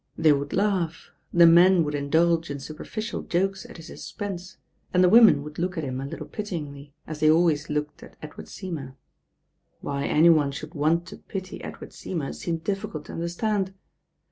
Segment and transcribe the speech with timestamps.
[0.17, 4.57] They yould laugh, the men would indulge in superficial jokes at his expense,
[4.91, 8.15] and the women would look at him a little pityingly, ^s they always looked at
[8.19, 8.95] Edward Seymour.
[9.81, 13.75] Why any one should want to pity Edward Seymour seemed difficult to understand.